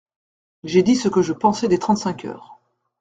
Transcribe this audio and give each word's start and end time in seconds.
J’ai 0.63 0.81
dit 0.81 0.95
ce 0.95 1.09
que 1.09 1.21
je 1.21 1.31
pensais 1.31 1.67
des 1.67 1.77
trente-cinq 1.77 2.25
heures. 2.25 2.59